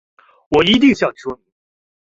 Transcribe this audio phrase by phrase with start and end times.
[0.49, 1.45] 我一定向你说明